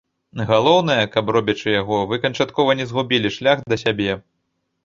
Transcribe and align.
Галоўнае, 0.51 1.03
каб 1.15 1.29
робячы 1.37 1.69
яго, 1.81 1.99
вы 2.13 2.19
канчаткова 2.25 2.77
не 2.83 2.89
згубілі 2.93 3.33
шлях 3.37 3.57
да 3.75 3.81
сябе. 3.85 4.21